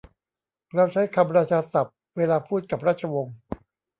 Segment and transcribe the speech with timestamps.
[0.75, 3.37] เราใช้คำราชาศัพท์ เวลาพูดกับราชวงศ์